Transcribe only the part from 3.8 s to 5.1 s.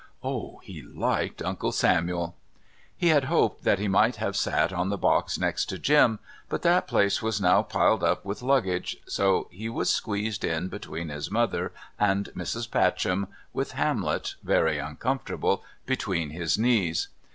might have sat on the